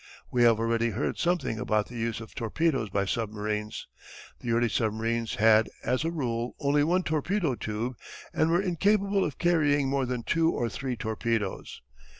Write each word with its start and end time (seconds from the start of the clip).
We 0.31 0.41
have 0.45 0.57
already 0.59 0.89
heard 0.89 1.19
something 1.19 1.59
about 1.59 1.87
the 1.87 1.95
use 1.95 2.21
of 2.21 2.33
torpedoes 2.33 2.89
by 2.89 3.05
submarines. 3.05 3.87
The 4.39 4.49
early 4.51 4.67
submarines 4.67 5.35
had 5.35 5.69
as 5.83 6.03
a 6.03 6.09
rule 6.09 6.55
only 6.59 6.83
one 6.83 7.03
torpedo 7.03 7.53
tube 7.53 7.95
and 8.33 8.49
were 8.49 8.59
incapable 8.63 9.23
of 9.23 9.37
carrying 9.37 9.89
more 9.89 10.07
than 10.07 10.23
two 10.23 10.49
or 10.51 10.69
three 10.69 10.95
torpedoes. 10.95 11.81